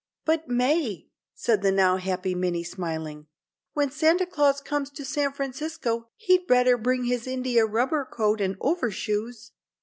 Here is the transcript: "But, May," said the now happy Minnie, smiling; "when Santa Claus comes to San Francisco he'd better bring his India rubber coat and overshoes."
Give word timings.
"But, 0.25 0.47
May," 0.49 1.09
said 1.35 1.61
the 1.61 1.71
now 1.71 1.97
happy 1.97 2.33
Minnie, 2.33 2.63
smiling; 2.63 3.27
"when 3.73 3.91
Santa 3.91 4.25
Claus 4.25 4.59
comes 4.59 4.89
to 4.89 5.05
San 5.05 5.31
Francisco 5.31 6.07
he'd 6.15 6.47
better 6.47 6.75
bring 6.75 7.03
his 7.03 7.27
India 7.27 7.67
rubber 7.67 8.03
coat 8.11 8.41
and 8.41 8.57
overshoes." 8.61 9.51